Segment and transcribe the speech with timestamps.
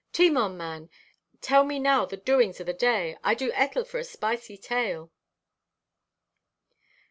[0.13, 0.89] "Timon, man,
[1.41, 3.15] tell me now the doings o' the day.
[3.23, 5.11] I do ettle for a spicey tale."